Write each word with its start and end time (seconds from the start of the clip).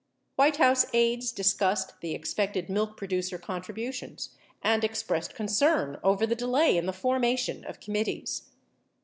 White 0.35 0.57
House 0.57 0.87
aides 0.95 1.31
discussed 1.31 2.01
the 2.01 2.15
expected 2.15 2.69
milk 2.69 2.97
producer 2.97 3.37
contribu 3.37 3.93
tions 3.93 4.31
and 4.63 4.83
expressed 4.83 5.35
concern 5.35 5.99
over 6.03 6.25
the 6.25 6.33
delay 6.33 6.75
in 6.75 6.87
the 6.87 6.91
formation 6.91 7.63
of 7.65 7.79
com 7.79 7.93
mittees. 7.93 8.41